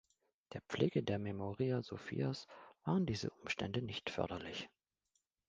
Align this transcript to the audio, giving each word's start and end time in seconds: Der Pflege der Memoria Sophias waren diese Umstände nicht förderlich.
Der 0.53 0.61
Pflege 0.63 1.03
der 1.03 1.19
Memoria 1.19 1.83
Sophias 1.83 2.47
waren 2.85 3.05
diese 3.05 3.29
Umstände 3.29 3.83
nicht 3.83 4.09
förderlich. 4.09 4.67